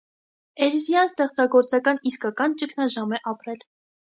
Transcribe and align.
Էրզիան 0.67 1.09
ստեղծագործական 1.11 2.01
իսկական 2.13 2.59
ճգնաժամ 2.63 3.17
է 3.19 3.21
ապրել։ 3.35 3.63